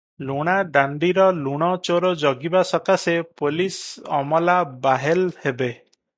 [0.27, 5.71] ଲୁଣାଦାଣ୍ଡିର ଲୁଣ ଚୋର ଜଗିବା ସକାଶେ ପୋଲିଶ ଅମଲା ବାହେଲ ହେବେ।